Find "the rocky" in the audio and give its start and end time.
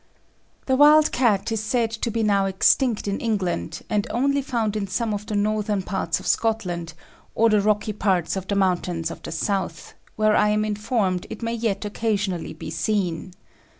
7.51-7.93